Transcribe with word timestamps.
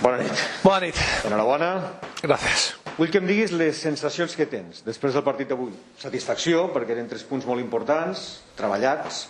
Bona 0.00 0.20
nit. 0.22 0.44
Bona 0.64 0.80
nit. 0.86 1.00
Enhorabona. 1.28 1.70
Gràcies. 2.22 2.70
Vull 2.96 3.10
que 3.12 3.20
em 3.20 3.26
diguis 3.28 3.52
les 3.56 3.78
sensacions 3.80 4.32
que 4.36 4.46
tens 4.48 4.82
després 4.84 5.16
del 5.16 5.24
partit 5.24 5.48
d'avui. 5.48 5.72
Satisfacció, 6.00 6.66
perquè 6.74 6.96
eren 6.96 7.08
tres 7.08 7.24
punts 7.28 7.46
molt 7.48 7.62
importants, 7.62 8.40
treballats, 8.58 9.26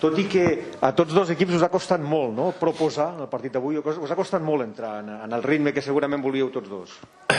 tot 0.00 0.18
i 0.20 0.26
que 0.28 0.44
a 0.84 0.92
tots 0.96 1.14
dos 1.16 1.30
equips 1.32 1.56
us 1.56 1.64
ha 1.64 1.70
costat 1.72 2.00
molt 2.04 2.34
no? 2.36 2.50
proposar 2.60 3.14
en 3.16 3.24
el 3.24 3.30
partit 3.32 3.56
d'avui, 3.56 3.80
us 3.80 4.12
ha 4.12 4.18
costat 4.18 4.44
molt 4.44 4.64
entrar 4.66 4.98
en, 5.02 5.08
en 5.24 5.32
el 5.32 5.42
ritme 5.42 5.72
que 5.72 5.84
segurament 5.84 6.22
volíeu 6.24 6.52
tots 6.54 6.68
dos. 6.68 6.98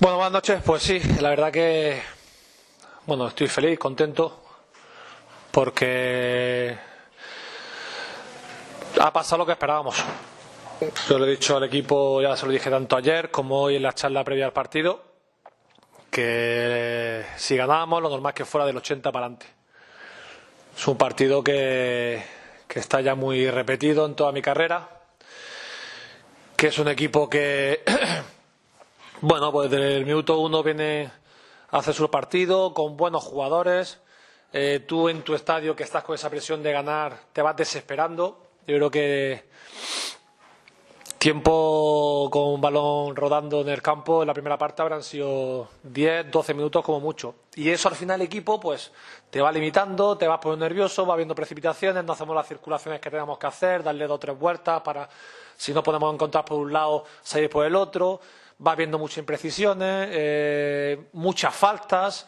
Bueno, 0.00 0.14
buenas 0.18 0.32
noches. 0.32 0.62
Pues 0.64 0.84
sí, 0.84 1.00
la 1.20 1.30
verdad 1.30 1.50
que 1.50 2.00
bueno, 3.04 3.26
estoy 3.26 3.48
feliz, 3.48 3.76
contento, 3.80 4.38
porque 5.50 6.78
ha 9.00 9.12
pasado 9.12 9.38
lo 9.38 9.46
que 9.46 9.52
esperábamos. 9.52 9.96
Yo 11.08 11.18
le 11.18 11.26
he 11.26 11.30
dicho 11.30 11.56
al 11.56 11.64
equipo, 11.64 12.22
ya 12.22 12.36
se 12.36 12.46
lo 12.46 12.52
dije 12.52 12.70
tanto 12.70 12.96
ayer 12.96 13.32
como 13.32 13.62
hoy 13.62 13.74
en 13.76 13.82
la 13.82 13.94
charla 13.94 14.22
previa 14.22 14.46
al 14.46 14.52
partido, 14.52 15.02
que 16.08 17.24
si 17.36 17.56
ganábamos 17.56 18.00
lo 18.00 18.08
normal 18.08 18.30
es 18.30 18.36
que 18.36 18.44
fuera 18.44 18.64
del 18.64 18.76
80 18.76 19.10
para 19.10 19.26
adelante. 19.26 19.46
Es 20.76 20.86
un 20.86 20.96
partido 20.96 21.42
que, 21.42 22.22
que 22.68 22.78
está 22.78 23.00
ya 23.00 23.16
muy 23.16 23.50
repetido 23.50 24.06
en 24.06 24.14
toda 24.14 24.30
mi 24.30 24.40
carrera, 24.40 24.88
que 26.56 26.68
es 26.68 26.78
un 26.78 26.86
equipo 26.86 27.28
que, 27.28 27.82
bueno, 29.20 29.50
pues 29.50 29.72
desde 29.72 29.96
el 29.96 30.06
minuto 30.06 30.38
uno 30.38 30.62
viene 30.62 31.10
a 31.72 31.78
hacer 31.78 31.94
su 31.94 32.08
partido 32.08 32.72
con 32.72 32.96
buenos 32.96 33.24
jugadores. 33.24 33.98
Eh, 34.52 34.84
tú 34.86 35.08
en 35.08 35.22
tu 35.22 35.34
estadio 35.34 35.74
que 35.74 35.82
estás 35.82 36.04
con 36.04 36.14
esa 36.14 36.30
presión 36.30 36.62
de 36.62 36.70
ganar 36.70 37.18
te 37.32 37.42
vas 37.42 37.56
desesperando. 37.56 38.46
Yo 38.64 38.76
creo 38.76 38.90
que 38.92 39.44
tiempo 41.18 42.28
con 42.30 42.44
un 42.44 42.60
balón 42.60 43.16
rodando 43.16 43.60
en 43.60 43.68
el 43.68 43.82
campo 43.82 44.22
en 44.22 44.28
la 44.28 44.32
primera 44.32 44.56
parte 44.56 44.82
habrán 44.82 45.02
sido 45.02 45.68
10, 45.82 46.30
12 46.30 46.54
minutos 46.54 46.84
como 46.84 47.00
mucho. 47.00 47.34
Y 47.56 47.68
eso 47.70 47.88
al 47.88 47.96
final 47.96 48.20
el 48.20 48.26
equipo 48.26 48.60
pues 48.60 48.92
te 49.28 49.40
va 49.40 49.50
limitando, 49.50 50.16
te 50.16 50.28
vas 50.28 50.38
poniendo 50.38 50.64
nervioso, 50.64 51.04
va 51.04 51.16
viendo 51.16 51.34
precipitaciones, 51.34 52.04
no 52.04 52.12
hacemos 52.12 52.36
las 52.36 52.46
circulaciones 52.46 53.00
que 53.00 53.10
tenemos 53.10 53.36
que 53.36 53.46
hacer, 53.48 53.82
darle 53.82 54.06
dos 54.06 54.16
o 54.16 54.18
tres 54.20 54.38
vueltas 54.38 54.80
para, 54.82 55.08
si 55.56 55.72
no 55.72 55.82
podemos 55.82 56.14
encontrar 56.14 56.44
por 56.44 56.58
un 56.58 56.72
lado, 56.72 57.04
salir 57.22 57.50
por 57.50 57.66
el 57.66 57.74
otro. 57.74 58.20
Va 58.64 58.74
viendo 58.74 58.98
muchas 58.98 59.18
imprecisiones, 59.18 60.08
eh, 60.10 61.08
muchas 61.12 61.54
faltas. 61.54 62.26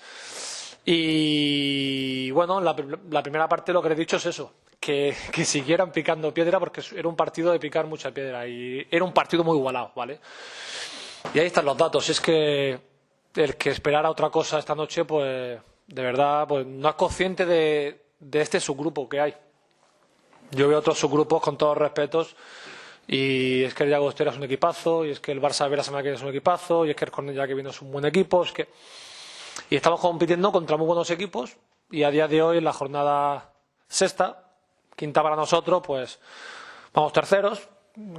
Y 0.84 2.30
bueno, 2.30 2.60
la, 2.60 2.74
la 3.10 3.22
primera 3.22 3.48
parte 3.48 3.72
lo 3.72 3.82
que 3.82 3.88
le 3.88 3.94
he 3.94 3.98
dicho 3.98 4.16
es 4.16 4.26
eso, 4.26 4.52
que, 4.80 5.14
siguieran 5.44 5.92
picando 5.92 6.32
piedra 6.32 6.58
porque 6.58 6.82
era 6.96 7.06
un 7.06 7.14
partido 7.14 7.52
de 7.52 7.60
picar 7.60 7.86
mucha 7.86 8.10
piedra 8.10 8.48
y 8.48 8.86
era 8.90 9.04
un 9.04 9.12
partido 9.12 9.44
muy 9.44 9.56
igualado, 9.58 9.92
¿vale? 9.94 10.18
Y 11.34 11.38
ahí 11.38 11.46
están 11.46 11.66
los 11.66 11.76
datos. 11.76 12.08
Es 12.08 12.20
que 12.20 12.80
el 13.34 13.56
que 13.56 13.70
esperara 13.70 14.10
otra 14.10 14.30
cosa 14.30 14.58
esta 14.58 14.74
noche, 14.74 15.04
pues 15.04 15.60
de 15.86 16.02
verdad, 16.02 16.48
pues 16.48 16.66
no 16.66 16.88
es 16.88 16.94
consciente 16.94 17.44
de, 17.44 18.00
este 18.32 18.58
subgrupo 18.58 19.08
que 19.08 19.20
hay. 19.20 19.34
Yo 20.52 20.66
veo 20.66 20.78
otros 20.78 20.98
subgrupos 20.98 21.42
con 21.42 21.56
todos 21.56 21.76
los 21.76 21.82
respetos 21.82 22.34
y 23.06 23.62
es 23.62 23.74
que 23.74 23.84
el 23.84 23.90
Llagostera 23.90 24.30
es 24.30 24.36
un 24.36 24.44
equipazo 24.44 25.04
y 25.04 25.10
es 25.10 25.20
que 25.20 25.32
el 25.32 25.40
Barça 25.40 25.68
de 25.68 25.76
la 25.76 25.82
semana 25.82 26.02
que 26.02 26.08
viene 26.08 26.16
es 26.16 26.22
un 26.22 26.30
equipazo 26.30 26.86
y 26.86 26.90
es 26.90 26.96
que 26.96 27.04
el 27.04 27.10
Cornellá 27.10 27.46
que 27.46 27.54
viene 27.54 27.70
es 27.70 27.82
un 27.82 27.92
buen 27.92 28.04
equipo. 28.04 28.42
Es 28.42 28.52
que... 28.52 28.68
Y 29.68 29.76
estamos 29.76 30.00
compitiendo 30.00 30.50
contra 30.50 30.76
muy 30.76 30.86
buenos 30.86 31.10
equipos 31.10 31.56
y 31.90 32.02
a 32.02 32.10
día 32.10 32.26
de 32.26 32.42
hoy, 32.42 32.58
en 32.58 32.64
la 32.64 32.72
jornada 32.72 33.52
sexta, 33.88 34.49
quinta 34.96 35.22
para 35.22 35.36
nosotros, 35.36 35.82
pues 35.84 36.18
vamos 36.92 37.12
terceros, 37.12 37.68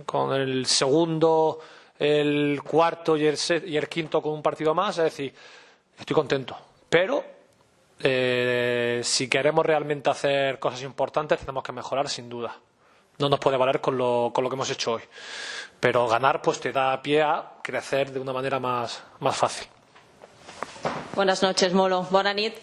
con 0.05 0.33
el 0.33 0.65
segundo, 0.65 1.59
el 1.97 2.61
cuarto 2.63 3.15
y 3.15 3.25
el, 3.25 3.37
y 3.65 3.77
el 3.77 3.87
quinto 3.87 4.21
con 4.21 4.33
un 4.33 4.41
partido 4.41 4.73
más. 4.73 4.97
Es 4.97 5.05
decir, 5.05 5.33
estoy 5.97 6.15
contento. 6.15 6.57
Pero 6.89 7.23
eh, 7.99 9.01
si 9.03 9.29
queremos 9.29 9.65
realmente 9.65 10.09
hacer 10.09 10.59
cosas 10.59 10.81
importantes, 10.81 11.39
tenemos 11.39 11.63
que 11.63 11.71
mejorar 11.71 12.09
sin 12.09 12.27
duda. 12.27 12.55
No 13.19 13.29
nos 13.29 13.39
puede 13.39 13.57
valer 13.57 13.79
con 13.79 13.97
lo, 13.97 14.31
con 14.33 14.43
lo 14.43 14.49
que 14.49 14.55
hemos 14.55 14.69
hecho 14.69 14.93
hoy. 14.93 15.01
Pero 15.79 16.07
ganar 16.07 16.41
pues 16.41 16.59
te 16.59 16.71
da 16.71 16.99
pie 17.01 17.21
a 17.21 17.53
crecer 17.61 18.11
de 18.11 18.19
una 18.19 18.33
manera 18.33 18.59
más, 18.59 19.03
más 19.19 19.35
fácil. 19.35 19.67
Buenas 21.15 21.43
noches, 21.43 21.73
Molo. 21.73 22.03
Bonanit. 22.09 22.55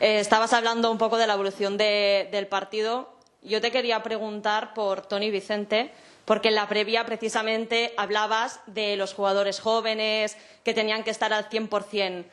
Eh, 0.00 0.18
estabas 0.18 0.52
hablando 0.52 0.90
un 0.90 0.98
poco 0.98 1.16
de 1.16 1.26
la 1.26 1.34
evolución 1.34 1.78
de, 1.78 2.28
del 2.30 2.46
partido. 2.46 3.13
Yo 3.44 3.60
te 3.60 3.70
quería 3.70 4.02
preguntar 4.02 4.72
por 4.74 5.02
Tony 5.02 5.30
Vicente, 5.30 5.92
porque 6.24 6.48
en 6.48 6.54
la 6.54 6.66
previa 6.66 7.04
precisamente 7.04 7.92
hablabas 7.98 8.60
de 8.66 8.96
los 8.96 9.12
jugadores 9.12 9.60
jóvenes 9.60 10.36
que 10.64 10.72
tenían 10.72 11.04
que 11.04 11.10
estar 11.10 11.32
al 11.32 11.48
100%. 11.50 12.24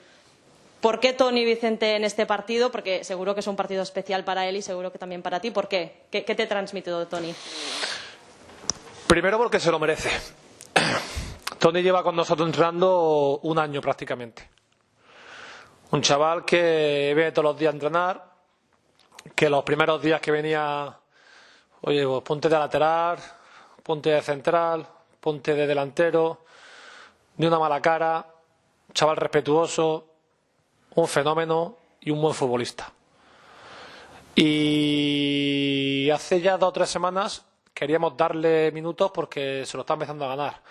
¿Por 0.80 1.00
qué 1.00 1.14
Tony 1.14 1.46
Vicente 1.46 1.96
en 1.96 2.04
este 2.04 2.26
partido? 2.26 2.72
Porque 2.72 3.04
seguro 3.04 3.36
que 3.36 3.42
es 3.42 3.48
un 3.48 3.56
partido 3.56 3.84
especial 3.84 4.24
para 4.24 4.48
él 4.48 4.56
y 4.56 4.62
seguro 4.64 4.92
que 4.92 4.98
también 4.98 5.22
para 5.22 5.40
ti. 5.40 5.52
¿Por 5.52 5.68
qué? 5.68 6.06
¿Qué, 6.10 6.24
te 6.24 6.48
transmite 6.48 6.90
Tony? 7.06 7.36
Primero 9.06 9.38
porque 9.38 9.60
se 9.60 9.70
lo 9.70 9.78
merece. 9.78 10.10
Tony 11.60 11.84
lleva 11.84 12.02
con 12.02 12.16
nosotros 12.16 12.48
entrenando 12.48 13.40
un 13.44 13.60
año 13.60 13.80
prácticamente. 13.80 14.50
Un 15.92 16.02
chaval 16.02 16.46
que 16.46 17.12
viene 17.16 17.32
todos 17.32 17.44
los 17.44 17.60
días 17.60 17.74
a 17.74 17.76
entrenar, 17.76 18.32
que 19.36 19.50
los 19.50 19.64
primeros 19.64 20.02
días 20.02 20.20
que 20.20 20.32
venía, 20.32 20.98
oye, 21.82 22.06
pues 22.06 22.22
ponte 22.24 22.50
de 22.50 22.58
lateral, 22.58 23.20
ponte 23.84 24.10
de 24.12 24.22
central, 24.22 24.86
ponte 25.20 25.54
de 25.54 25.68
delantero, 25.68 26.46
ni 27.38 27.46
una 27.46 27.60
mala 27.60 27.82
cara, 27.82 28.26
chaval 28.94 29.18
respetuoso, 29.18 30.08
un 30.96 31.08
fenómeno 31.08 31.78
y 32.02 32.12
un 32.12 32.22
buen 32.22 32.34
futbolista. 32.34 32.92
Y 34.36 36.10
hace 36.14 36.42
ya 36.42 36.58
dos 36.58 36.70
o 36.70 36.74
tres 36.74 36.90
semanas 36.90 37.46
queríamos 37.74 38.16
darle 38.16 38.72
minutos 38.72 39.12
porque 39.14 39.64
se 39.66 39.78
lo 39.78 39.82
está 39.82 39.94
empezando 39.94 40.26
a 40.26 40.30
ganar. 40.30 40.62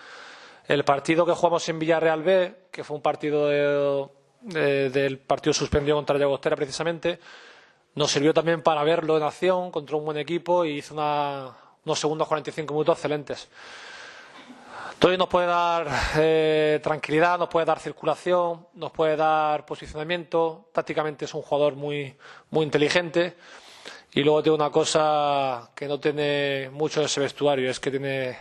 El 0.67 0.83
partido 0.83 1.25
que 1.25 1.33
jugamos 1.33 1.67
en 1.69 1.79
Villarreal 1.79 2.23
B, 2.23 2.55
que 2.71 2.83
fue 2.83 2.95
un 2.95 3.01
partido 3.01 3.47
de, 3.47 4.07
de, 4.41 4.89
del 4.89 5.19
partido 5.19 5.53
suspendido 5.53 5.97
contra 5.97 6.17
Llagostera 6.17 6.55
precisamente, 6.55 7.19
nos 7.95 8.11
sirvió 8.11 8.33
también 8.33 8.61
para 8.61 8.83
verlo 8.83 9.17
en 9.17 9.23
acción 9.23 9.71
contra 9.71 9.95
un 9.95 10.05
buen 10.05 10.17
equipo 10.17 10.65
y 10.65 10.77
hizo 10.77 10.93
una, 10.93 11.51
unos 11.85 11.99
segundos 11.99 12.27
45 12.27 12.73
minutos 12.73 12.97
excelentes. 12.97 13.49
Tony 14.99 15.17
nos 15.17 15.29
puede 15.29 15.47
dar 15.47 15.87
eh, 16.17 16.79
tranquilidad, 16.83 17.39
nos 17.39 17.49
puede 17.49 17.65
dar 17.65 17.79
circulación, 17.79 18.67
nos 18.75 18.91
puede 18.91 19.15
dar 19.15 19.65
posicionamiento. 19.65 20.69
Tácticamente 20.71 21.25
es 21.25 21.33
un 21.33 21.41
jugador 21.41 21.75
muy, 21.75 22.15
muy 22.51 22.65
inteligente. 22.65 23.35
Y 24.13 24.23
luego 24.23 24.43
tiene 24.43 24.55
una 24.57 24.69
cosa 24.69 25.71
que 25.73 25.87
no 25.87 25.99
tiene 25.99 26.69
mucho 26.71 26.99
en 26.99 27.07
ese 27.07 27.19
vestuario, 27.21 27.69
es 27.69 27.79
que 27.79 27.89
tiene 27.89 28.37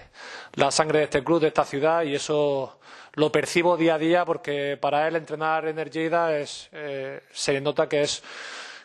la 0.55 0.71
sangre 0.71 0.99
de 0.99 1.05
este 1.05 1.25
club, 1.25 1.41
de 1.41 1.49
esta 1.49 1.65
ciudad, 1.65 2.03
y 2.03 2.15
eso 2.15 2.79
lo 3.15 3.31
percibo 3.33 3.77
día 3.77 3.95
a 3.95 3.99
día 3.99 4.25
porque 4.25 4.77
para 4.81 5.09
él 5.09 5.17
entrenar 5.17 5.67
en 5.67 5.79
Ergeida 5.79 6.37
es, 6.37 6.69
eh, 6.73 7.23
se 7.33 7.61
nota 7.61 7.89
que 7.89 8.03
es, 8.03 8.23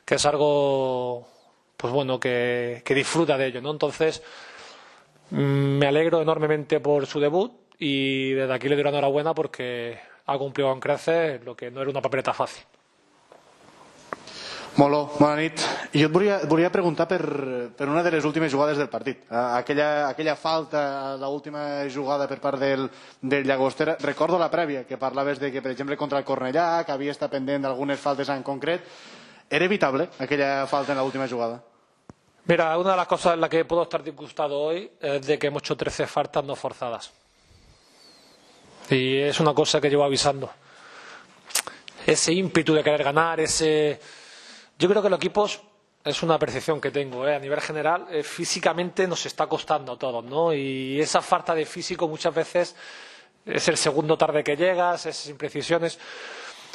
que 0.06 0.16
es 0.16 0.26
algo 0.26 1.28
pues 1.78 1.92
bueno, 1.92 2.20
que, 2.20 2.82
que 2.86 2.96
disfruta 2.96 3.38
de 3.38 3.48
ello. 3.48 3.62
¿no? 3.62 3.72
Entonces, 3.72 4.24
me 5.32 5.88
alegro 5.88 6.22
enormemente 6.22 6.80
por 6.80 7.06
su 7.06 7.20
debut 7.20 7.52
y 7.80 8.32
desde 8.32 8.54
aquí 8.54 8.70
le 8.70 8.76
doy 8.76 8.84
la 8.84 8.90
enhorabuena 8.92 9.34
porque 9.34 10.00
ha 10.26 10.38
cumplido 10.38 10.70
con 10.70 10.80
creces 10.80 11.44
lo 11.44 11.56
que 11.56 11.72
no 11.72 11.82
era 11.82 11.90
una 11.90 12.02
papeleta 12.02 12.34
fàcil. 12.34 12.64
Molo, 14.76 15.06
bona 15.16 15.38
nit. 15.40 15.62
Jo 15.96 16.10
et 16.10 16.12
volia, 16.12 16.42
et 16.44 16.50
volia 16.52 16.68
preguntar 16.68 17.06
per, 17.08 17.22
per 17.78 17.86
una 17.88 18.02
de 18.04 18.12
les 18.12 18.26
últimes 18.28 18.52
jugades 18.52 18.76
del 18.76 18.90
partit. 18.92 19.22
Aquella, 19.32 20.10
aquella 20.10 20.36
falta, 20.36 21.16
l'última 21.16 21.86
jugada 21.88 22.28
per 22.28 22.42
part 22.44 22.60
del, 22.60 22.90
del 23.22 23.48
Llagostera. 23.48 23.96
Recordo 24.04 24.36
la 24.38 24.50
prèvia, 24.52 24.84
que 24.84 25.00
parlaves 25.00 25.40
de 25.40 25.54
que, 25.54 25.62
per 25.64 25.72
exemple, 25.72 25.96
contra 25.96 26.20
el 26.20 26.28
Cornellà, 26.28 26.84
que 26.84 26.92
havia 26.92 27.16
estat 27.16 27.32
pendent 27.32 27.64
d'algunes 27.64 28.04
faltes 28.04 28.34
en 28.36 28.44
concret. 28.44 28.84
¿Era 29.50 29.66
evitable 29.66 30.10
aquella 30.20 30.66
falta 30.68 30.92
en 30.92 30.98
la 30.98 31.04
última 31.04 31.28
jugada? 31.28 31.64
Mira, 32.46 32.78
una 32.78 32.92
de 32.92 32.98
las 32.98 33.08
cosas 33.08 33.34
en 33.34 33.42
las 33.42 33.50
que 33.50 33.66
puedo 33.66 33.84
estar 33.84 34.04
disgustado 34.04 34.60
hoy 34.60 34.92
es 35.00 35.26
de 35.26 35.40
que 35.40 35.48
hemos 35.48 35.64
hecho 35.64 35.76
13 35.76 36.06
faltas 36.08 36.44
no 36.44 36.56
forzadas. 36.56 37.12
Y 38.90 39.18
es 39.18 39.40
una 39.40 39.54
cosa 39.54 39.82
que 39.82 39.90
llevo 39.90 40.04
avisando. 40.04 40.52
Ese 42.06 42.34
ímpetu 42.34 42.74
de 42.74 42.84
querer 42.84 43.04
ganar, 43.04 43.40
ese... 43.40 44.00
Yo 44.78 44.88
creo 44.88 45.02
que 45.02 45.10
los 45.10 45.18
equipos, 45.18 45.60
es 46.04 46.22
una 46.22 46.38
percepción 46.38 46.80
que 46.80 46.92
tengo, 46.92 47.28
¿eh? 47.28 47.36
a 47.36 47.40
nivel 47.40 47.62
general, 47.62 48.06
eh, 48.12 48.22
físicamente 48.22 49.08
nos 49.08 49.26
está 49.26 49.48
costando 49.48 49.94
a 49.94 49.98
todos, 49.98 50.24
¿no? 50.24 50.54
Y 50.54 51.02
esa 51.02 51.22
falta 51.22 51.56
de 51.56 51.66
físico 51.66 52.08
muchas 52.08 52.36
veces 52.36 52.76
es 53.44 53.68
el 53.68 53.78
segundo 53.78 54.18
tarde 54.18 54.44
que 54.44 54.56
llegas, 54.56 55.08
esas 55.08 55.30
imprecisiones. 55.30 55.98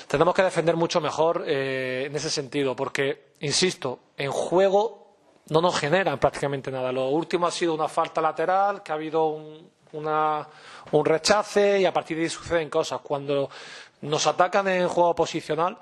Tenemos 0.08 0.34
que 0.34 0.42
defender 0.42 0.76
mucho 0.76 1.00
mejor 1.00 1.44
eh, 1.46 2.04
en 2.06 2.16
ese 2.16 2.30
sentido, 2.30 2.74
porque, 2.76 3.32
insisto, 3.40 4.00
en 4.16 4.30
juego 4.30 5.16
no 5.48 5.60
nos 5.60 5.78
generan 5.78 6.18
prácticamente 6.18 6.70
nada. 6.70 6.92
Lo 6.92 7.08
último 7.08 7.46
ha 7.46 7.50
sido 7.50 7.74
una 7.74 7.88
falta 7.88 8.20
lateral, 8.20 8.82
que 8.82 8.92
ha 8.92 8.94
habido 8.94 9.26
un, 9.26 9.70
una, 9.92 10.46
un 10.92 11.04
rechace 11.04 11.80
y 11.80 11.84
a 11.86 11.92
partir 11.92 12.16
de 12.16 12.24
ahí 12.24 12.28
suceden 12.28 12.70
cosas. 12.70 13.00
Cuando 13.00 13.50
nos 14.02 14.26
atacan 14.26 14.68
en 14.68 14.88
juego 14.88 15.14
posicional, 15.14 15.76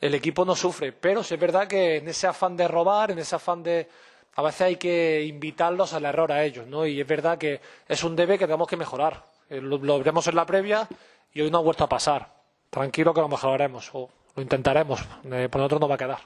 el 0.00 0.14
equipo 0.14 0.44
no 0.44 0.54
sufre. 0.54 0.92
Pero 0.92 1.20
es 1.20 1.38
verdad 1.38 1.66
que 1.66 1.96
en 1.96 2.08
ese 2.08 2.26
afán 2.26 2.56
de 2.56 2.68
robar, 2.68 3.10
en 3.10 3.18
ese 3.18 3.36
afán 3.36 3.62
de. 3.62 3.88
A 4.34 4.42
veces 4.42 4.60
hay 4.60 4.76
que 4.76 5.22
invitarlos 5.24 5.94
al 5.94 6.04
error 6.04 6.30
a 6.30 6.44
ellos, 6.44 6.66
¿no? 6.66 6.86
Y 6.86 7.00
es 7.00 7.06
verdad 7.06 7.38
que 7.38 7.58
es 7.88 8.04
un 8.04 8.14
debe 8.14 8.38
que 8.38 8.44
tenemos 8.44 8.68
que 8.68 8.76
mejorar. 8.76 9.24
Eh, 9.48 9.60
Lo, 9.62 9.78
lo 9.78 9.96
en 9.96 10.36
la 10.36 10.44
previa 10.44 10.86
y 11.32 11.40
hoy 11.40 11.50
no 11.50 11.58
ha 11.58 11.62
vuelto 11.62 11.84
a 11.84 11.88
pasar. 11.88 12.35
Tranquilo 12.70 13.14
que 13.14 13.20
lo 13.20 13.28
mejoraremos 13.28 13.90
o 13.94 14.08
lo 14.34 14.42
intentaremos. 14.42 15.00
Eh, 15.24 15.48
por 15.50 15.60
nosotros 15.60 15.80
no 15.80 15.88
va 15.88 15.94
a 15.94 15.98
quedar. 15.98 16.18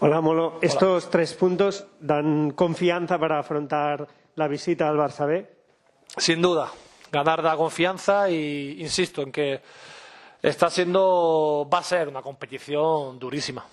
Hola, 0.00 0.20
Molo. 0.20 0.58
Estos 0.62 1.10
tres 1.10 1.34
puntos 1.34 1.86
dan 2.00 2.50
confianza 2.52 3.18
para 3.18 3.38
afrontar 3.38 4.06
la 4.34 4.48
visita 4.48 4.88
al 4.88 4.96
Barça 4.96 5.26
B. 5.26 5.46
Sin 6.16 6.42
duda, 6.42 6.70
ganar 7.10 7.42
da 7.42 7.56
confianza 7.56 8.28
y 8.28 8.80
insisto 8.80 9.22
en 9.22 9.30
que 9.30 9.62
está 10.42 10.68
siendo, 10.70 11.68
va 11.72 11.78
a 11.78 11.82
ser 11.82 12.08
una 12.08 12.20
competición 12.20 13.18
durísima. 13.18 13.64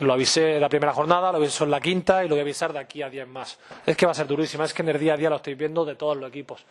Lo 0.00 0.12
avisé 0.14 0.54
en 0.54 0.60
la 0.60 0.68
primera 0.68 0.94
jornada, 0.94 1.30
lo 1.30 1.36
avisé 1.36 1.64
en 1.64 1.70
la 1.70 1.80
quinta 1.80 2.24
y 2.24 2.28
lo 2.28 2.34
voy 2.34 2.40
a 2.40 2.42
avisar 2.42 2.72
de 2.72 2.78
aquí 2.78 3.02
a 3.02 3.10
10 3.10 3.28
más. 3.28 3.58
Es 3.84 3.96
que 3.96 4.06
va 4.06 4.12
a 4.12 4.14
ser 4.14 4.26
durísima, 4.26 4.64
es 4.64 4.72
que 4.72 4.82
en 4.82 4.88
el 4.88 4.98
día 4.98 5.14
a 5.14 5.16
día 5.16 5.28
lo 5.28 5.36
estoy 5.36 5.54
viendo 5.54 5.84
de 5.84 5.96
todos 5.96 6.16
los 6.16 6.28
equipos. 6.28 6.64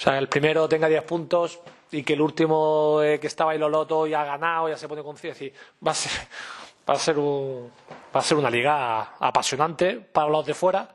O 0.00 0.02
sea, 0.02 0.16
el 0.16 0.30
primero 0.30 0.66
tenga 0.66 0.88
10 0.88 1.02
puntos 1.02 1.60
y 1.92 2.02
que 2.02 2.14
el 2.14 2.22
último 2.22 3.02
eh, 3.02 3.20
que 3.20 3.26
estaba 3.26 3.52
ahí 3.52 3.58
lo 3.58 3.68
loto 3.68 4.06
ya 4.06 4.22
ha 4.22 4.24
ganado, 4.24 4.66
ya 4.70 4.78
se 4.78 4.88
pone 4.88 5.02
con 5.02 5.14
100. 5.14 5.32
Es 5.32 5.38
decir, 5.38 5.54
va 5.86 5.90
a 5.90 5.94
ser, 5.94 6.10
va 6.88 6.94
a 6.94 6.98
ser, 6.98 7.18
un, 7.18 7.70
va 8.16 8.20
a 8.20 8.22
ser 8.22 8.38
una 8.38 8.48
liga 8.48 9.16
apasionante 9.18 9.96
para 9.96 10.30
los 10.30 10.46
de 10.46 10.54
fuera 10.54 10.88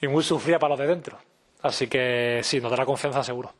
y 0.00 0.08
muy 0.08 0.24
sufrida 0.24 0.58
para 0.58 0.70
los 0.70 0.78
de 0.78 0.86
dentro. 0.86 1.18
Así 1.60 1.88
que 1.88 2.40
sí, 2.42 2.58
nos 2.58 2.70
dará 2.70 2.86
confianza 2.86 3.22
seguro. 3.22 3.52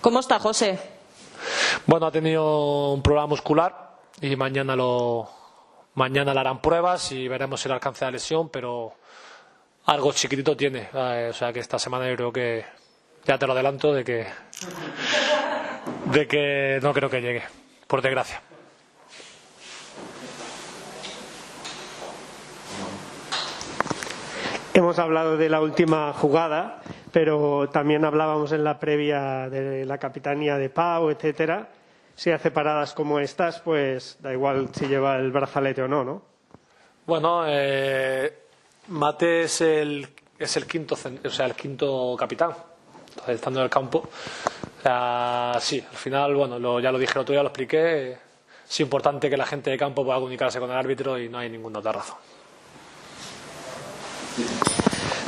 ¿Cómo 0.00 0.18
está 0.18 0.40
José? 0.40 0.76
Bueno, 1.86 2.06
ha 2.06 2.10
tenido 2.10 2.94
un 2.94 3.00
problema 3.00 3.28
muscular 3.28 3.92
y 4.20 4.34
mañana 4.34 4.74
lo 4.74 5.30
mañana 5.94 6.34
le 6.34 6.40
harán 6.40 6.60
pruebas 6.60 7.12
y 7.12 7.28
veremos 7.28 7.64
el 7.64 7.70
alcance 7.70 8.04
de 8.04 8.10
la 8.10 8.16
lesión, 8.16 8.48
pero 8.48 8.94
algo 9.90 10.12
chiquitito 10.12 10.56
tiene. 10.56 10.88
Eh, 10.94 11.28
o 11.30 11.32
sea 11.32 11.52
que 11.52 11.58
esta 11.58 11.78
semana 11.78 12.08
yo 12.08 12.14
creo 12.16 12.32
que 12.32 12.64
ya 13.24 13.36
te 13.36 13.46
lo 13.46 13.54
adelanto 13.54 13.92
de 13.92 14.04
que 14.04 14.26
de 16.12 16.28
que 16.28 16.78
no 16.80 16.92
creo 16.92 17.10
que 17.10 17.20
llegue, 17.20 17.42
por 17.88 18.00
desgracia. 18.00 18.40
Hemos 24.72 24.98
hablado 25.00 25.36
de 25.36 25.48
la 25.48 25.60
última 25.60 26.12
jugada, 26.12 26.82
pero 27.10 27.68
también 27.70 28.04
hablábamos 28.04 28.52
en 28.52 28.62
la 28.62 28.78
previa 28.78 29.50
de 29.50 29.84
la 29.84 29.98
capitanía 29.98 30.56
de 30.56 30.70
Pau, 30.70 31.10
etcétera. 31.10 31.68
Si 32.14 32.30
hace 32.30 32.52
paradas 32.52 32.94
como 32.94 33.18
estas, 33.18 33.60
pues 33.60 34.18
da 34.20 34.32
igual 34.32 34.68
si 34.72 34.86
lleva 34.86 35.16
el 35.16 35.32
brazalete 35.32 35.82
o 35.82 35.88
no, 35.88 36.04
¿no? 36.04 36.22
Bueno, 37.06 37.42
eh, 37.48 38.49
Mate 38.88 39.42
es 39.42 39.60
el 39.60 40.08
es 40.38 40.56
el 40.56 40.66
quinto 40.66 40.94
o 41.24 41.30
sea 41.30 41.46
el 41.46 41.54
quinto 41.54 42.16
capitán. 42.18 42.52
Entonces, 43.10 43.34
estando 43.34 43.60
en 43.60 43.64
el 43.64 43.70
campo, 43.70 44.08
sea, 44.82 45.56
sí, 45.60 45.84
al 45.90 45.96
final, 45.96 46.34
bueno, 46.34 46.58
lo- 46.58 46.80
ya 46.80 46.90
lo 46.92 46.98
dije 46.98 47.12
el 47.14 47.18
otro 47.20 47.32
día, 47.32 47.42
lo 47.42 47.48
expliqué. 47.48 48.16
Es 48.68 48.80
importante 48.80 49.28
que 49.28 49.36
la 49.36 49.44
gente 49.46 49.68
de 49.70 49.76
campo 49.76 50.04
pueda 50.04 50.18
comunicarse 50.18 50.60
con 50.60 50.70
el 50.70 50.76
árbitro 50.76 51.18
y 51.18 51.28
no 51.28 51.38
hay 51.38 51.50
ninguna 51.50 51.80
otra 51.80 51.92
razón. 51.92 52.16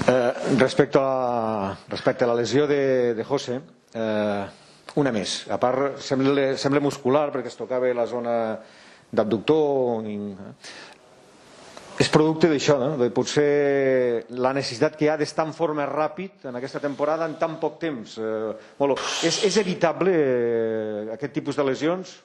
Eh, 0.09 0.33
respecte, 0.59 0.99
a 0.99 1.01
la, 1.03 1.79
respecte 1.89 2.25
a 2.25 2.29
la 2.29 2.35
lesió 2.35 2.67
de, 2.67 3.15
de 3.15 3.25
José, 3.25 3.61
eh, 3.95 4.47
una 4.95 5.13
més. 5.13 5.47
A 5.51 5.59
part, 5.61 5.99
sembla, 6.03 6.53
sembla 6.59 6.81
muscular 6.83 7.31
perquè 7.33 7.49
es 7.49 7.57
la 7.97 8.07
zona 8.07 8.35
d'abductor. 9.11 10.03
És 12.03 12.09
producte 12.11 12.49
d'això, 12.51 12.75
no? 12.81 12.89
de 12.99 13.11
potser 13.15 14.25
la 14.43 14.51
necessitat 14.57 14.97
que 14.99 15.07
hi 15.07 15.11
ha 15.13 15.17
d'estar 15.21 15.45
en 15.47 15.53
forma 15.55 15.85
ràpid 15.87 16.49
en 16.51 16.57
aquesta 16.59 16.81
temporada 16.83 17.29
en 17.31 17.37
tan 17.39 17.59
poc 17.63 17.77
temps. 17.79 18.17
Eh, 18.19 18.89
és, 19.29 19.39
és 19.47 19.59
evitable 19.61 20.11
eh, 20.17 21.13
aquest 21.15 21.37
tipus 21.39 21.59
de 21.61 21.67
lesions? 21.69 22.17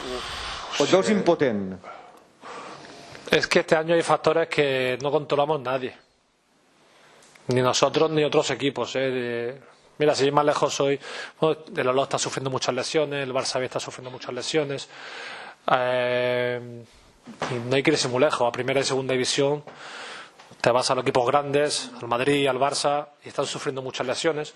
O 0.80 0.84
et 0.86 0.92
veus 0.96 1.12
impotent? 1.14 1.76
Es 3.30 3.46
que 3.46 3.60
este 3.60 3.76
año 3.76 3.94
hay 3.94 4.02
factores 4.02 4.48
que 4.48 4.98
no 5.02 5.12
controlamos 5.12 5.62
nadie. 5.62 5.94
Ni 7.48 7.62
nosotros 7.62 8.10
ni 8.12 8.24
otros 8.24 8.50
equipos. 8.52 8.96
¿eh? 8.96 9.00
De- 9.12 9.62
Mira, 10.00 10.14
si 10.16 10.30
más 10.32 10.46
lejos 10.46 10.80
hoy, 10.80 11.00
bueno, 11.40 11.58
el 11.76 11.88
Olot 11.88 12.04
está 12.06 12.18
sufriendo 12.20 12.50
muchas 12.52 12.74
lesiones, 12.74 13.24
el 13.28 13.34
Barça 13.34 13.60
B 13.60 13.66
está 13.66 13.80
sufriendo 13.80 14.12
muchas 14.12 14.32
lesiones. 14.34 14.88
Eh, 15.72 16.84
no 17.70 17.76
hay 17.76 17.84
que 17.84 17.92
irse 17.92 18.08
muy 18.08 18.22
lejos. 18.22 18.48
A 18.48 18.52
primera 18.52 18.80
y 18.80 18.84
segunda 18.84 19.14
división 19.14 19.64
te 20.62 20.72
vas 20.72 20.90
a 20.92 20.96
los 20.96 21.04
equipos 21.04 21.26
grandes, 21.28 21.92
al 22.02 22.08
Madrid, 22.08 22.48
al 22.48 22.58
Barça, 22.58 23.10
y 23.24 23.30
están 23.30 23.46
sufriendo 23.46 23.82
muchas 23.82 24.06
lesiones. 24.08 24.54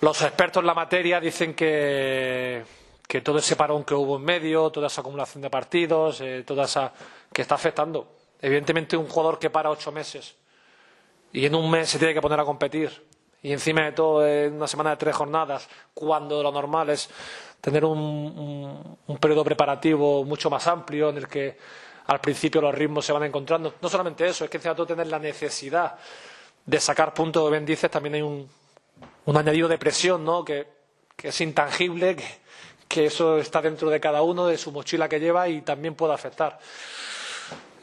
Los 0.00 0.20
expertos 0.22 0.60
en 0.62 0.66
la 0.66 0.74
materia 0.74 1.20
dicen 1.20 1.54
que, 1.54 2.64
que 3.06 3.20
todo 3.20 3.38
ese 3.38 3.56
parón 3.56 3.84
que 3.84 3.94
hubo 3.94 4.16
en 4.16 4.24
medio, 4.24 4.70
toda 4.70 4.88
esa 4.88 5.00
acumulación 5.00 5.42
de 5.42 5.50
partidos, 5.50 6.20
eh, 6.20 6.44
toda 6.46 6.64
esa 6.64 6.92
que 7.32 7.42
está 7.42 7.54
afectando. 7.54 8.12
Evidentemente, 8.40 8.96
un 8.96 9.08
jugador 9.08 9.38
que 9.38 9.48
para 9.50 9.70
ocho 9.70 9.90
meses 9.92 10.36
y 11.32 11.44
en 11.44 11.54
un 11.54 11.70
mes 11.70 11.88
se 11.90 11.98
tiene 11.98 12.14
que 12.14 12.20
poner 12.20 12.40
a 12.40 12.44
competir 12.44 13.05
y 13.42 13.52
encima 13.52 13.82
de 13.84 13.92
todo 13.92 14.26
en 14.26 14.54
una 14.54 14.66
semana 14.66 14.90
de 14.90 14.96
tres 14.96 15.14
jornadas, 15.14 15.68
cuando 15.94 16.42
lo 16.42 16.50
normal 16.50 16.90
es 16.90 17.08
tener 17.60 17.84
un, 17.84 17.98
un- 17.98 18.98
un 19.06 19.18
periodo 19.18 19.44
preparativo 19.44 20.24
mucho 20.24 20.50
más 20.50 20.66
amplio 20.66 21.10
en 21.10 21.18
el 21.18 21.28
que 21.28 21.56
al 22.06 22.20
principio 22.20 22.60
los 22.60 22.74
ritmos 22.74 23.04
se 23.04 23.12
van 23.12 23.24
encontrando. 23.24 23.74
No 23.80 23.88
solamente 23.88 24.26
eso, 24.26 24.44
es 24.44 24.50
que 24.50 24.56
encima 24.58 24.74
de 24.74 24.76
todo 24.76 24.86
tener 24.86 25.06
la 25.08 25.18
necesidad 25.18 25.96
de 26.64 26.80
sacar 26.80 27.12
puntos, 27.14 27.50
bien 27.50 27.64
dices, 27.66 27.90
también 27.90 28.14
hay 28.14 28.22
un, 28.22 28.48
añadido 29.34 29.68
de 29.68 29.78
presión, 29.78 30.24
¿no? 30.24 30.44
Que, 30.44 30.66
es 31.22 31.40
intangible, 31.40 32.14
que, 32.16 32.24
que 32.88 33.06
eso 33.06 33.38
está 33.38 33.60
dentro 33.62 33.90
de 33.90 33.98
cada 34.00 34.22
uno, 34.22 34.46
de 34.46 34.58
su 34.58 34.70
mochila 34.70 35.08
que 35.08 35.18
lleva 35.18 35.48
y 35.48 35.62
también 35.62 35.94
puede 35.94 36.14
afectar. 36.14 36.58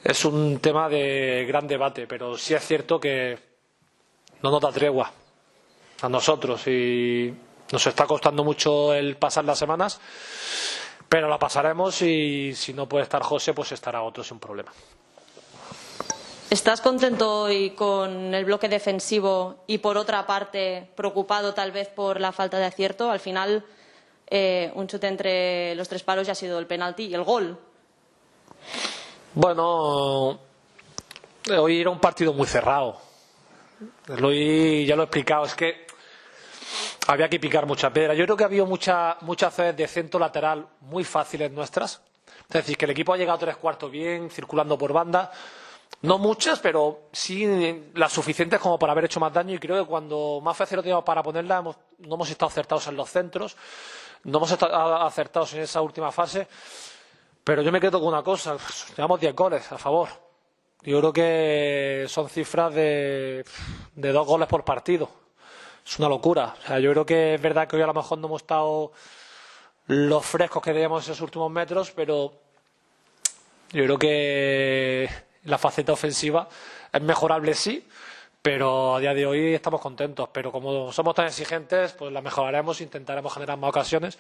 Es 0.04 0.24
un 0.26 0.60
tema 0.60 0.88
de 0.90 1.46
gran 1.48 1.68
debate, 1.68 2.08
pero 2.08 2.38
sí 2.38 2.54
es 2.54 2.66
cierto 2.66 3.00
que 3.00 3.38
no 4.42 4.52
nos 4.52 4.62
da 4.62 4.72
tregua 4.72 5.12
a 6.04 6.10
nosotros 6.10 6.68
y 6.68 7.34
nos 7.72 7.88
está 7.88 8.06
costando 8.06 8.44
mucho 8.44 8.94
el 8.94 9.16
pasar 9.16 9.46
las 9.46 9.58
semanas, 9.58 10.00
pero 11.08 11.30
la 11.30 11.40
pasaremos 11.40 12.02
y 12.02 12.54
si 12.54 12.74
no 12.74 12.88
puede 12.88 13.04
estar 13.04 13.24
José, 13.24 13.54
pues 13.54 13.72
estará 13.72 14.02
otro 14.02 14.24
sin 14.24 14.40
problema. 14.40 14.72
¿Estás 16.50 16.82
contento 16.82 17.44
hoy 17.44 17.72
con 17.72 18.34
el 18.34 18.46
bloque 18.46 18.70
defensivo 18.70 19.64
y, 19.66 19.80
por 19.80 19.98
otra 19.98 20.28
parte, 20.28 20.88
preocupado 20.96 21.54
tal 21.54 21.72
vez 21.72 21.88
por 21.88 22.20
la 22.20 22.32
falta 22.32 22.60
de 22.60 22.66
acierto? 22.66 23.10
Al 23.10 23.20
final, 23.20 23.66
eh, 24.28 24.72
un 24.76 24.88
chute 24.88 25.08
entre 25.08 25.74
los 25.74 25.90
tres 25.90 26.04
palos 26.04 26.28
ya 26.28 26.34
ha 26.34 26.36
sido 26.36 26.60
el 26.60 26.68
penalti 26.68 27.06
y 27.06 27.14
el 27.16 27.24
gol. 27.24 27.58
Bueno, 29.34 30.38
hoy 31.58 31.82
era 31.82 31.90
un 31.90 32.00
partido 32.00 32.34
muy 32.34 32.46
cerrado. 32.46 32.98
Hoy 34.22 34.86
ya 34.86 34.96
lo 34.96 35.02
he 35.02 35.06
explicado, 35.06 35.46
es 35.46 35.56
que 35.56 35.88
había 37.08 37.30
que 37.30 37.40
picar 37.40 37.66
mucha 37.66 37.92
piedra. 37.92 38.14
Yo 38.14 38.26
creo 38.26 38.38
que 38.38 38.44
ha 38.44 38.48
habido 38.48 38.66
mucha, 38.66 39.18
muchas 39.22 39.56
veces 39.56 39.76
de 39.78 39.88
centro 39.88 40.20
lateral 40.20 40.68
muy 40.82 41.04
fáciles 41.04 41.52
nuestras. 41.52 42.02
Es 42.48 42.54
decir, 42.54 42.78
que 42.78 42.86
el 42.86 42.92
equipo 42.92 43.14
ha 43.14 43.18
llegado 43.18 43.38
tres 43.40 43.58
cuartos 43.58 43.92
bien, 43.92 44.30
circulando 44.30 44.78
por 44.78 44.94
banda. 44.94 45.32
No 46.02 46.18
muchas, 46.18 46.60
pero 46.60 47.08
sí 47.12 47.92
las 47.94 48.12
suficientes 48.12 48.60
como 48.60 48.78
para 48.78 48.92
haber 48.92 49.06
hecho 49.06 49.20
más 49.20 49.32
daño. 49.34 49.54
Y 49.56 49.60
creo 49.60 49.84
que 49.84 49.88
cuando 49.90 50.40
más 50.44 50.56
fácil 50.58 50.78
lo 50.78 50.82
teníamos 50.84 51.06
para 51.06 51.24
ponerla, 51.24 51.60
hemos- 51.60 51.78
no 52.00 52.16
hemos 52.16 52.30
estado 52.30 52.50
acertados 52.50 52.88
en 52.88 52.96
los 52.98 53.10
centros, 53.10 53.56
no 54.24 54.38
hemos 54.40 54.52
estado 54.52 55.02
acertados 55.04 55.54
en 55.54 55.62
esa 55.62 55.82
última 55.82 56.12
fase. 56.12 56.48
Pero 57.44 57.62
yo 57.62 57.72
me 57.72 57.80
quedo 57.82 58.00
con 58.00 58.10
una 58.10 58.24
cosa, 58.24 58.56
llevamos 58.96 59.20
10 59.20 59.36
goles 59.36 59.72
a 59.72 59.78
favor. 59.78 60.10
Yo 60.82 61.00
creo 61.00 61.14
que 61.14 62.06
son 62.10 62.30
cifras 62.30 62.74
de, 62.74 63.46
de 63.96 64.12
dos 64.12 64.26
goles 64.28 64.48
por 64.48 64.64
partido. 64.66 65.10
Es 65.86 66.00
una 66.00 66.10
locura. 66.10 66.56
O 66.64 66.68
sea, 66.68 66.80
yo 66.80 66.92
creo 66.92 67.06
que 67.06 67.36
es 67.36 67.42
verdad 67.42 67.68
que 67.68 67.76
hoy 67.76 67.82
a 67.82 67.88
lo 67.88 67.94
mejor 67.94 68.18
no 68.18 68.28
hemos 68.28 68.42
estado 68.42 68.92
los 69.88 70.26
frescos 70.26 70.64
que 70.64 70.72
teníamos 70.72 71.06
en 71.06 71.12
esos 71.14 71.22
últimos 71.22 71.52
metros, 71.52 71.92
pero 71.92 72.34
yo 73.72 73.84
creo 73.84 73.98
que 74.00 75.10
la 75.46 75.58
faceta 75.58 75.92
ofensiva 75.92 76.48
es 76.92 77.02
mejorable, 77.02 77.54
sí, 77.54 77.86
pero 78.42 78.96
a 78.96 79.00
día 79.00 79.14
de 79.14 79.26
hoy 79.26 79.54
estamos 79.54 79.82
contentos. 79.82 80.30
Pero 80.32 80.52
como 80.52 80.92
somos 80.94 81.16
tan 81.16 81.26
exigentes, 81.28 81.92
pues 81.94 82.12
la 82.14 82.22
mejoraremos, 82.22 82.80
intentaremos 82.82 83.34
generar 83.34 83.58
más 83.58 83.70
ocasiones. 83.70 84.18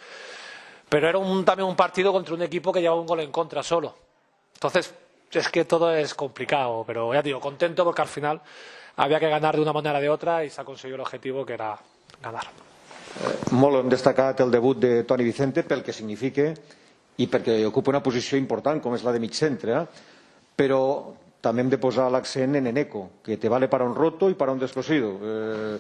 Pero 0.90 1.08
era 1.10 1.18
un- 1.18 1.46
también 1.46 1.68
un 1.68 1.76
partido 1.76 2.12
contra 2.12 2.34
un 2.36 2.42
equipo 2.42 2.72
que 2.74 2.82
llevaba 2.82 3.00
un 3.00 3.08
gol 3.08 3.22
en 3.22 3.32
contra 3.32 3.64
solo. 3.64 3.96
Entonces, 4.54 4.94
es 5.32 5.50
que 5.50 5.66
todo 5.66 5.96
es 5.96 6.14
complicado, 6.14 6.84
pero 6.86 7.14
ya 7.14 7.22
digo, 7.22 7.40
contento 7.40 7.84
porque 7.84 8.02
al 8.02 8.08
final 8.08 8.42
había 8.98 9.20
que 9.20 9.30
ganar 9.30 9.56
de 9.56 9.62
una 9.62 9.74
manera 9.74 10.00
o 10.00 10.02
de 10.02 10.10
otra 10.10 10.44
y 10.46 10.50
se 10.50 10.62
ha 10.62 10.66
conseguido 10.66 10.96
el 10.96 11.02
objetivo 11.02 11.46
que 11.46 11.54
era 11.54 11.78
ganar. 12.22 12.46
Molt 13.52 13.78
hem 13.84 13.90
destacat 13.90 14.40
el 14.42 14.50
debut 14.52 14.78
de 14.82 15.04
Toni 15.04 15.24
Vicente 15.24 15.64
pel 15.64 15.84
que 15.86 15.94
significa 15.94 16.48
i 17.22 17.28
perquè 17.30 17.60
ocupa 17.68 17.92
una 17.94 18.02
posició 18.02 18.38
important 18.42 18.82
com 18.82 18.96
és 18.98 19.04
la 19.06 19.12
de 19.14 19.20
mig 19.22 19.34
centre, 19.38 19.76
eh? 19.84 19.86
però 20.58 20.80
també 21.44 21.62
hem 21.62 21.70
de 21.70 21.78
posar 21.78 22.08
l'accent 22.10 22.56
en 22.56 22.68
Eneco, 22.72 23.20
que 23.24 23.38
te 23.38 23.50
vale 23.50 23.68
para 23.68 23.84
un 23.86 23.94
roto 23.94 24.30
i 24.30 24.34
para 24.34 24.52
un 24.52 24.60
descosido. 24.60 25.18
Eh, 25.22 25.78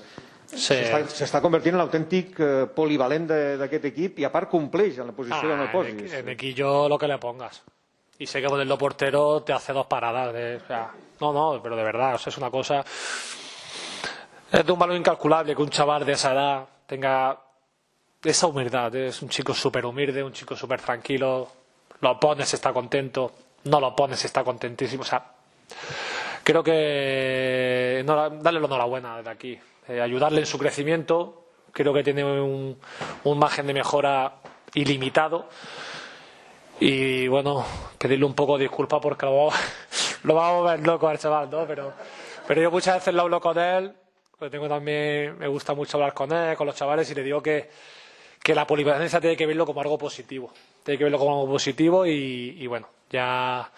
Sí. 0.53 0.75
S'està 0.75 1.00
s'està 1.10 1.39
convertint 1.41 1.74
en 1.74 1.79
l'autèntic 1.79 2.36
eh, 2.38 2.67
polivalent 2.75 3.24
de- 3.25 3.55
d'aquest 3.58 3.86
equip 3.89 4.20
i 4.20 4.25
a 4.27 4.29
part 4.32 4.51
compleix 4.51 5.00
en 5.00 5.08
la 5.08 5.13
posició 5.15 5.50
Ah, 5.50 5.55
el 5.55 5.62
en, 5.62 5.72
posis. 5.72 6.13
en 6.13 6.29
Equillo 6.29 6.88
lo 6.88 6.98
que 7.00 7.08
le 7.08 7.17
pongas. 7.17 7.63
Y 8.20 8.27
sé 8.27 8.41
que 8.41 8.48
ponerlo 8.48 8.77
portero 8.77 9.41
te 9.41 9.53
hace 9.53 9.74
dos 9.74 9.88
paradas. 9.88 10.34
de- 10.34 10.58
o 10.58 10.67
sea, 10.67 10.91
no, 11.20 11.34
no, 11.34 11.60
pero 11.62 11.75
de 11.75 11.84
verdad, 11.84 12.15
o 12.15 12.17
sea, 12.17 12.29
es 12.32 12.38
una 12.38 12.50
cosa. 12.51 12.84
Es 14.51 14.65
de 14.65 14.72
un 14.72 14.77
valor 14.79 14.96
incalculable 14.96 15.55
que 15.55 15.62
un 15.62 15.70
chaval 15.70 16.05
de 16.05 16.12
esa 16.13 16.32
edad 16.34 16.65
tenga 16.86 17.39
esa 18.24 18.48
humildad. 18.48 18.96
Es 18.96 19.22
un 19.22 19.29
chico 19.29 19.53
súper 19.53 19.86
humilde, 19.86 20.24
un 20.24 20.32
chico 20.34 20.55
súper 20.55 20.79
tranquilo. 20.82 21.50
Lo 22.01 22.20
pones, 22.20 22.53
está 22.53 22.72
contento. 22.72 23.32
No 23.65 23.79
lo 23.79 23.96
pones, 23.96 24.24
está 24.25 24.43
contentísimo. 24.43 25.01
O 25.01 25.05
sea, 25.05 25.24
creo 26.43 26.63
que 26.63 28.00
enhora- 28.05 28.29
darle 28.29 28.60
la 28.60 28.67
enhorabuena 28.67 29.17
desde 29.17 29.29
aquí, 29.32 29.60
eh, 29.88 30.01
ayudarle 30.01 30.41
en 30.41 30.46
su 30.46 30.58
crecimiento. 30.60 31.46
Creo 31.72 31.93
que 31.93 32.03
tiene 32.03 32.24
un, 32.24 32.79
un 33.24 33.39
margen 33.39 33.65
de 33.65 33.74
mejora 33.74 34.34
ilimitado. 34.75 35.50
Y 36.80 37.27
bueno, 37.27 37.65
pedirle 37.98 38.25
un 38.25 38.34
poco 38.34 38.58
de 38.58 38.63
disculpas 38.63 39.00
porque 39.01 39.25
lo 39.25 39.50
lo 40.24 40.36
vamos 40.36 40.68
a 40.68 40.75
ver 40.75 40.86
loco 40.86 41.08
al 41.08 41.18
chaval, 41.18 41.50
¿no? 41.50 41.65
Pero, 41.65 41.94
pero 42.48 42.62
yo 42.62 42.72
muchas 42.72 42.96
veces 42.96 43.13
lo 43.13 43.22
hablo 43.22 43.39
con 43.39 43.58
él, 43.58 43.94
pues 44.38 44.51
tengo 44.51 44.68
también, 44.68 45.38
me 45.38 45.48
gusta 45.48 45.74
mucho 45.74 45.98
hablar 45.98 46.13
con 46.13 46.32
él, 46.32 46.56
con 46.58 46.68
los 46.68 46.75
chavales, 46.75 47.10
y 47.12 47.15
le 47.15 47.24
digo 47.24 47.42
que, 47.42 47.70
que 48.42 48.56
la 48.56 48.68
polivalencia 48.68 49.22
tiene 49.22 49.38
que 49.38 49.46
verlo 49.46 49.65
como 49.65 49.82
algo 49.82 49.98
positivo. 49.98 50.51
Tiene 50.84 50.98
que 50.98 51.03
verlo 51.06 51.20
como 51.20 51.42
algo 51.42 51.53
positivo 51.53 52.06
y, 52.06 52.58
y 52.60 52.68
bueno, 52.68 52.88
ya, 53.10 53.70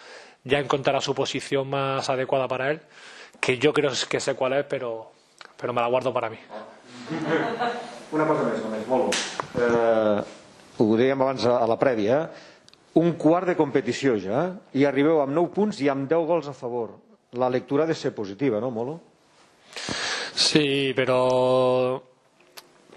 ya 0.44 0.58
encontrará 0.58 1.00
su 1.00 1.14
posición 1.14 1.68
más 1.68 2.08
adecuada 2.08 2.48
para 2.48 2.70
él, 2.70 2.80
que 3.40 3.58
yo 3.58 3.72
creo 3.72 3.92
que 4.08 4.20
sé 4.20 4.34
cuál 4.34 4.54
es, 4.54 4.64
pero, 4.64 5.12
pero 5.56 5.72
me 5.72 5.80
la 5.80 5.86
guardo 5.86 6.12
para 6.12 6.30
mí. 6.30 6.38
Una 8.12 8.26
cosa 8.26 8.44
més, 8.46 8.60
només, 8.62 8.84
molt. 8.86 9.16
Eh, 9.58 10.20
ho 10.78 10.86
dèiem 10.98 11.22
abans 11.22 11.46
a 11.50 11.66
la 11.66 11.76
prèvia, 11.78 12.20
un 12.96 13.12
quart 13.20 13.50
de 13.50 13.56
competició 13.56 14.14
ja, 14.16 14.46
i 14.72 14.86
arribeu 14.88 15.20
amb 15.20 15.34
9 15.36 15.52
punts 15.52 15.82
i 15.84 15.90
amb 15.92 16.08
10 16.08 16.28
gols 16.28 16.48
a 16.48 16.54
favor. 16.56 16.94
La 17.36 17.50
lectura 17.52 17.84
ha 17.84 17.86
de 17.86 17.94
ser 17.94 18.14
positiva, 18.14 18.60
no, 18.60 18.70
Molo? 18.70 19.00
Sí, 20.34 20.92
pero 20.96 22.02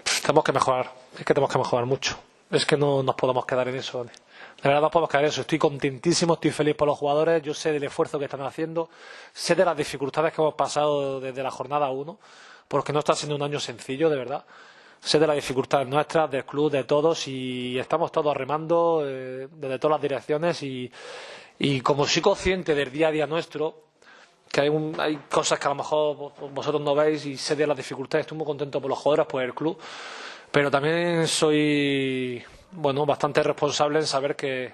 pff, 0.02 0.22
tenemos 0.22 0.44
que 0.44 0.52
mejorar. 0.52 0.90
Es 1.18 1.24
que 1.24 1.34
tenemos 1.34 1.52
que 1.52 1.58
mejorar 1.58 1.84
mucho. 1.84 2.16
Es 2.50 2.64
que 2.64 2.78
no 2.78 3.02
nos 3.02 3.14
podemos 3.14 3.44
quedar 3.44 3.68
en 3.68 3.76
eso. 3.76 4.04
De 4.04 4.68
verdad 4.68 4.80
no 4.80 4.90
podemos 4.90 5.10
quedar 5.10 5.24
en 5.24 5.30
eso. 5.30 5.42
Estoy 5.42 5.58
contentísimo, 5.58 6.34
estoy 6.34 6.50
feliz 6.50 6.74
por 6.74 6.88
los 6.88 6.98
jugadores. 6.98 7.42
Yo 7.42 7.52
sé 7.52 7.70
del 7.70 7.84
esfuerzo 7.84 8.18
que 8.18 8.24
están 8.24 8.40
haciendo. 8.40 8.88
Sé 9.34 9.54
de 9.54 9.66
las 9.66 9.76
dificultades 9.76 10.32
que 10.32 10.40
hemos 10.40 10.54
pasado 10.54 11.20
desde 11.20 11.42
la 11.42 11.50
jornada 11.50 11.90
1, 11.90 12.18
porque 12.68 12.92
no 12.92 13.00
está 13.00 13.14
siendo 13.14 13.36
un 13.36 13.42
año 13.42 13.60
sencillo, 13.60 14.08
de 14.08 14.16
verdad. 14.16 14.44
Sé 15.02 15.18
de 15.18 15.26
las 15.26 15.36
dificultades 15.36 15.88
nuestras, 15.88 16.30
del 16.30 16.44
club, 16.44 16.70
de 16.70 16.84
todos, 16.84 17.26
y 17.26 17.78
estamos 17.78 18.12
todos 18.12 18.36
remando 18.36 19.02
eh, 19.06 19.48
desde 19.50 19.78
todas 19.78 19.96
las 19.96 20.02
direcciones. 20.02 20.62
Y, 20.62 20.90
y 21.58 21.80
como 21.80 22.06
soy 22.06 22.20
consciente 22.22 22.74
del 22.74 22.90
día 22.92 23.08
a 23.08 23.10
día 23.10 23.26
nuestro, 23.26 23.84
que 24.52 24.60
hay, 24.62 24.68
un- 24.68 24.94
hay 25.00 25.16
cosas 25.30 25.58
que 25.58 25.66
a 25.66 25.70
lo 25.70 25.76
mejor 25.76 26.16
vos- 26.16 26.32
vosotros 26.52 26.82
no 26.82 26.94
veis 26.94 27.24
y 27.24 27.36
sé 27.38 27.56
de 27.56 27.66
las 27.66 27.76
dificultades. 27.76 28.24
Estoy 28.24 28.36
muy 28.36 28.46
contento 28.46 28.80
por 28.80 28.90
los 28.90 28.98
jugadores, 28.98 29.26
por 29.26 29.42
el 29.42 29.54
club, 29.54 29.78
pero 30.50 30.70
también 30.70 31.26
soy 31.26 32.42
bueno 32.72 33.06
bastante 33.06 33.42
responsable 33.42 34.00
en 34.00 34.06
saber 34.06 34.36
que 34.36 34.72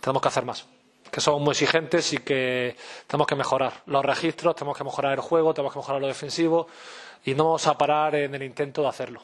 tenemos 0.00 0.20
que 0.20 0.28
hacer 0.28 0.44
más, 0.44 0.66
que 1.10 1.20
somos 1.20 1.40
muy 1.40 1.52
exigentes 1.52 2.12
y 2.12 2.18
que 2.18 2.76
tenemos 3.06 3.26
que 3.26 3.34
mejorar 3.36 3.72
los 3.86 4.04
registros, 4.04 4.54
tenemos 4.54 4.76
que 4.76 4.84
mejorar 4.84 5.12
el 5.14 5.20
juego, 5.20 5.54
tenemos 5.54 5.72
que 5.72 5.78
mejorar 5.78 6.00
lo 6.02 6.08
defensivo 6.08 6.66
y 7.24 7.34
no 7.34 7.44
vamos 7.44 7.66
a 7.66 7.78
parar 7.78 8.14
en 8.16 8.34
el 8.34 8.42
intento 8.42 8.82
de 8.82 8.88
hacerlo. 8.88 9.22